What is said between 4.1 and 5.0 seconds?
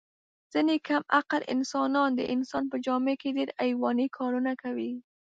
کارونه کوي.